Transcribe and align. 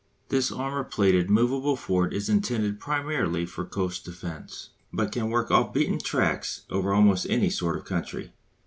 This 0.29 0.51
armour 0.51 0.83
plated 0.83 1.29
movable 1.29 1.75
fort 1.75 2.11
is 2.11 2.27
intended 2.27 2.79
primarily 2.79 3.45
for 3.45 3.63
coast 3.63 4.03
defence, 4.03 4.71
but 4.91 5.11
can 5.11 5.29
work 5.29 5.51
off 5.51 5.75
beaten 5.75 5.99
tracks 5.99 6.63
over 6.71 6.91
almost 6.91 7.27
any 7.29 7.51
sort 7.51 7.77
of 7.77 7.85
country. 7.85 8.31